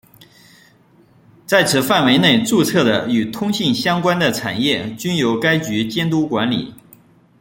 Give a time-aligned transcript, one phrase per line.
[1.45, 6.73] 在此范围内注册的与通信相关的产业均由该局监督管理。